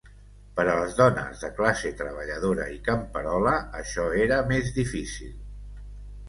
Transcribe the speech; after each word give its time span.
Per 0.59 0.63
a 0.69 0.77
les 0.77 0.93
dones 0.99 1.43
de 1.45 1.49
classe 1.59 1.91
treballadora 1.99 2.65
i 2.77 2.79
camperola 2.87 3.53
això 3.83 4.07
era 4.25 4.41
més 4.53 4.73
difícil. 4.81 5.31